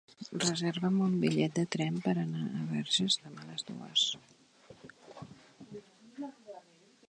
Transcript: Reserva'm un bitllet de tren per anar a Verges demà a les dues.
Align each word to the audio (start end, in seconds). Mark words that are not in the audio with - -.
Reserva'm 0.43 0.95
un 1.07 1.11
bitllet 1.23 1.53
de 1.59 1.65
tren 1.75 1.99
per 2.07 2.15
anar 2.21 2.47
a 2.61 2.63
Verges 2.71 3.19
demà 3.25 3.45
a 3.45 3.47
les 3.53 3.69
dues. 3.69 4.09